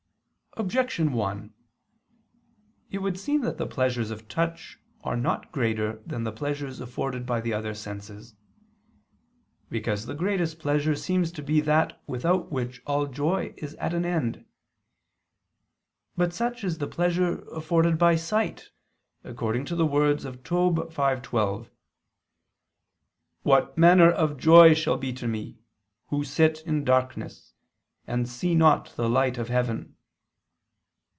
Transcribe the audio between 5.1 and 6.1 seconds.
not greater